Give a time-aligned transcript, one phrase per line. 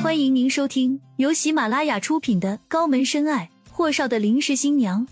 [0.00, 5.04] 欢迎您收听由喜马拉雅出品的《高门深爱：霍少的临时新娘》，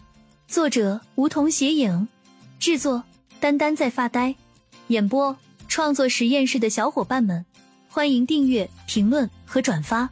[0.47, 2.07] 作者梧桐斜影，
[2.61, 3.03] 制作
[3.41, 4.37] 丹丹在发呆，
[4.87, 5.37] 演播
[5.67, 7.45] 创作实验室的小伙伴们，
[7.89, 10.09] 欢迎订阅、评论和转发。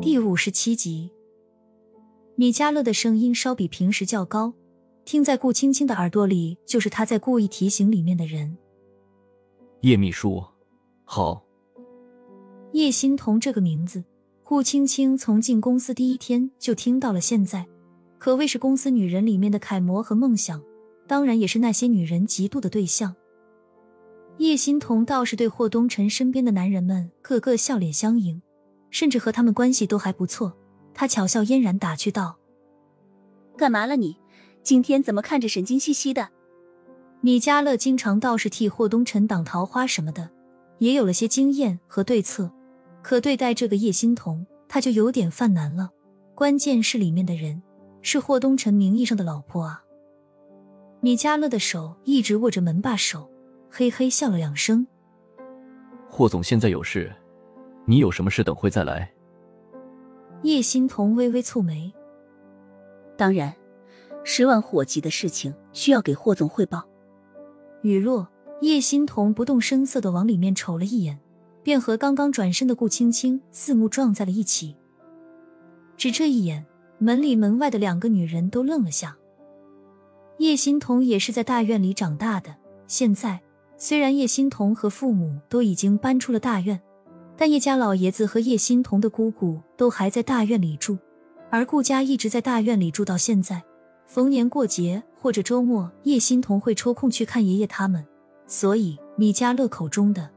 [0.00, 1.10] 第五十七集，
[2.34, 4.52] 米迦勒的声音稍比平时较高，
[5.04, 8.58] 听在顾青青的耳朵里，就是他在故意提醒里面的人。
[9.82, 10.44] 叶秘书，
[11.04, 11.42] 好。
[12.70, 14.04] 叶欣彤这个名字，
[14.44, 17.66] 顾青青从进公司第一天就听到了，现在
[18.16, 20.62] 可谓是公司女人里面的楷模和梦想，
[21.08, 23.16] 当然也是那些女人嫉妒的对象。
[24.38, 28.40] 叶欣彤倒是对霍东辰身边的男人们个个笑脸相迎，
[28.90, 30.56] 甚至和他们关系都还不错。
[30.94, 32.36] 他巧笑嫣然打趣道
[33.58, 34.16] ：“干嘛了你？
[34.62, 36.28] 今天怎么看着神经兮兮的？”
[37.24, 40.28] 米迦勒经常倒是替霍东辰挡桃花什么的，
[40.78, 42.50] 也有了些经验和对策。
[43.00, 45.90] 可对待这个叶欣桐，他就有点犯难了。
[46.34, 47.62] 关键是里面的人
[48.00, 49.84] 是霍东辰名义上的老婆啊。
[51.00, 53.30] 米迦勒的手一直握着门把手，
[53.70, 54.84] 嘿嘿笑了两声。
[56.10, 57.12] 霍总现在有事，
[57.84, 59.08] 你有什么事等会再来。
[60.42, 61.92] 叶欣桐微微蹙眉。
[63.16, 63.54] 当然，
[64.24, 66.84] 十万火急的事情需要给霍总汇报。
[67.82, 68.28] 雨落，
[68.60, 71.18] 叶欣彤不动声色的往里面瞅了一眼，
[71.62, 74.76] 便和刚刚转身的顾青青四目撞在了一起。
[75.96, 76.64] 只这一眼，
[76.98, 79.16] 门里门外的两个女人都愣了下。
[80.38, 82.54] 叶欣彤也是在大院里长大的，
[82.86, 83.40] 现在
[83.76, 86.80] 虽然叶欣彤和父母都已经搬出了大院，
[87.36, 90.96] 但叶家老爷子和叶欣彤的姑姑都还在大院里住，
[91.50, 93.62] 而顾家一直在大院里住到现在。
[94.06, 98.04] 逢年过节或者周末，叶欣彤会抽空去看爷爷他们，
[98.48, 100.28] 所以米家乐口中的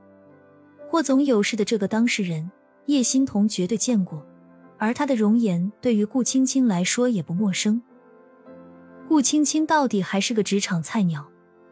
[0.87, 2.51] 霍总有事的这个当事人，
[2.85, 4.23] 叶欣彤绝对见过，
[4.77, 7.81] 而他的容颜对于顾青青来说也不陌生。
[9.09, 11.25] 顾青青到底还是个职场菜鸟，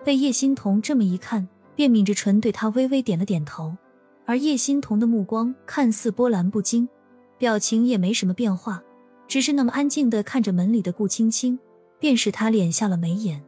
[0.03, 3.77] 被叶欣彤这么一看，便抿着唇对他微微点了点头，
[4.25, 6.89] 而叶欣彤的目光看似波澜不惊，
[7.37, 8.81] 表情也没什么变化，
[9.27, 11.59] 只是那么安静的看着门里的顾青青。
[12.03, 13.41] 便是他敛下了眉眼。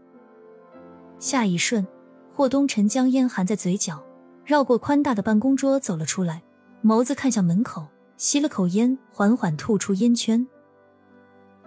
[1.20, 1.86] 下一瞬，
[2.34, 4.02] 霍东辰将烟含在嘴角，
[4.46, 6.42] 绕过宽大的办公桌走了出来，
[6.82, 10.48] 眸子看向门口，吸了口烟，缓缓吐出烟圈。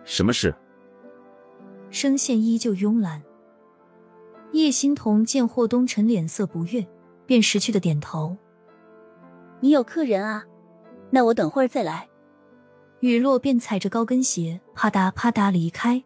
[0.02, 0.54] 什么事？
[1.90, 3.22] 声线依旧慵懒。
[4.52, 6.88] 叶欣彤见霍东辰脸色不悦，
[7.26, 8.34] 便识趣的点头
[9.60, 10.42] ：“你有客人啊？
[11.10, 12.08] 那我等会儿再来。”
[13.00, 16.02] 雨落便踩着高跟鞋啪嗒啪嗒离开。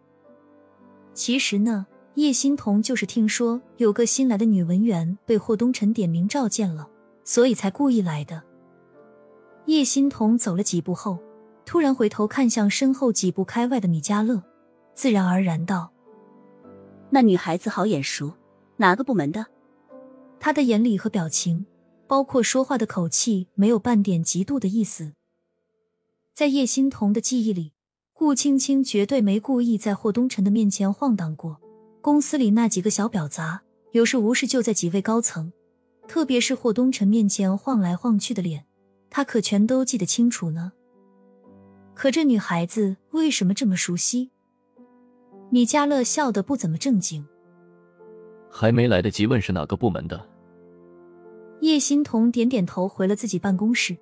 [1.14, 6.88] 其实呢，叶欣彤就是听说有个新来的女文员被霍东辰点名召见了，
[7.22, 8.42] 所以才故意来的。
[9.66, 11.18] 叶欣彤走了几步后，
[11.64, 14.42] 突然回头看向身后几步开外的米迦勒，
[14.94, 15.92] 自然而然道
[17.10, 18.32] ：“那女孩子好眼熟，
[18.78, 19.46] 哪个部门的？”
[20.40, 21.66] 他的眼里和表情，
[22.08, 25.12] 包括说话的口气，没有半点嫉妒的意思。
[26.34, 27.74] 在叶欣彤的记忆里。
[28.14, 31.60] 顾青青绝对没故意在霍东辰的面前晃荡过。
[32.00, 33.62] 公司里那几个小婊砸，
[33.92, 35.52] 有事无事就在几位高层，
[36.08, 38.64] 特别是霍东辰面前晃来晃去的脸，
[39.08, 40.72] 他可全都记得清楚呢。
[41.94, 44.30] 可这女孩子为什么这么熟悉？
[45.50, 47.24] 米迦勒笑得不怎么正经，
[48.50, 50.28] 还没来得及问是哪个部门的。
[51.60, 53.96] 叶欣彤点点头，回了自己办公室，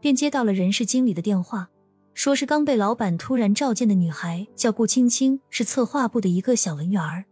[0.00, 1.70] 便接到了人事经理的电话。
[2.14, 7.24] 说是刚被老板突然召见的女孩叫顾青青，是策划部的一个小文员儿。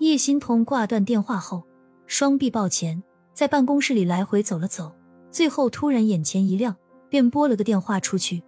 [0.00, 1.62] 叶欣彤挂断电话后，
[2.06, 3.00] 双臂抱拳，
[3.32, 4.92] 在办公室里来回走了走，
[5.30, 6.76] 最后突然眼前一亮，
[7.08, 8.42] 便拨了个电话出去，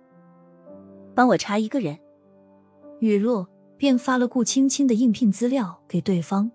[1.15, 1.97] 帮我查一个人。
[2.99, 6.50] 雨落便发了顾青青的应聘资料给对方。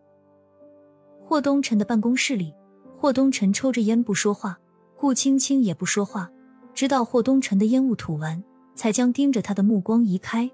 [1.24, 2.54] 霍东辰的办公室里，
[2.98, 4.60] 霍东辰抽着烟不说话，
[4.98, 6.30] 顾青青也不说话，
[6.74, 8.44] 直到霍东辰的烟雾吐完。
[8.78, 10.50] 才将盯着他的目光移开。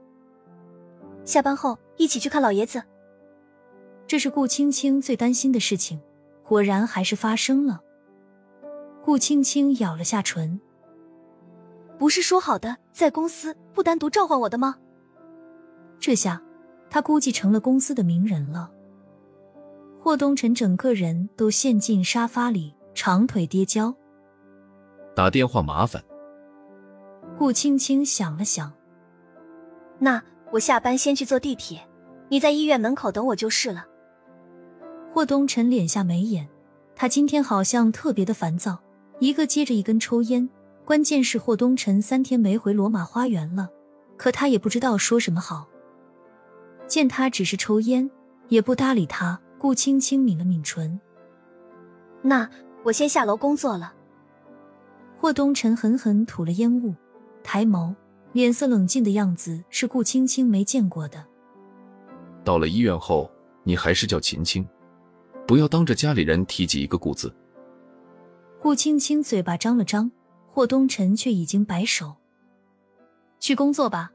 [1.24, 2.81] 下班后一起去看老爷子。
[4.08, 6.02] 这是顾青青最担心的事情，
[6.44, 7.81] 果然还是发生了。
[9.04, 10.60] 顾青青咬了下唇，
[11.98, 14.78] 不是说好的在公司不单独召唤我的吗？
[16.00, 16.42] 这下
[16.90, 18.72] 他估计成了公司的名人了。
[20.02, 23.96] 霍东辰整个人都陷进沙发里，长腿跌跤。
[25.16, 26.04] 打电话麻烦。
[27.38, 28.72] 顾青青想了想，
[30.00, 30.22] 那
[30.52, 31.82] 我下班先去坐地铁，
[32.30, 33.86] 你在医院门口等我就是了。
[35.12, 36.48] 霍东辰敛下眉眼，
[36.96, 38.80] 他今天好像特别的烦躁，
[39.20, 40.48] 一个接着一根抽烟。
[40.86, 43.70] 关键是霍东辰三天没回罗马花园了，
[44.18, 45.68] 可他也不知道说什么好。
[46.88, 48.10] 见他只是抽烟，
[48.50, 51.00] 也不搭理他，顾青青抿了抿唇。
[52.22, 52.50] 那
[52.84, 53.94] 我先下楼工作了。
[55.20, 56.94] 霍东辰狠狠吐了烟雾，
[57.44, 57.94] 抬眸，
[58.31, 61.24] 脸色冷静的样子是顾青青没见过的。
[62.44, 63.30] 到了医院后，
[63.63, 64.68] 你还是叫秦青，
[65.48, 67.34] 不要当着家里人提及一个顾字。
[68.62, 70.12] 顾青青嘴巴张了张。
[70.56, 72.18] 霍东辰却已经摆手，
[73.40, 74.12] 去工作吧。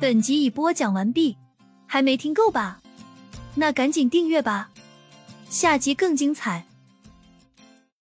[0.00, 1.38] 本集已播讲完毕，
[1.86, 2.82] 还没听够吧？
[3.54, 4.72] 那赶紧订阅吧，
[5.48, 6.66] 下集更精彩。